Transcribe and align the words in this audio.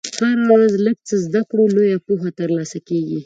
هره 0.27 0.45
ورځ 0.55 0.73
لږ 0.85 0.97
څه 1.07 1.15
زده 1.25 1.41
کړه، 1.49 1.63
لویه 1.75 1.97
پوهه 2.05 2.29
ترلاسه 2.39 2.79
کېږي. 2.87 3.19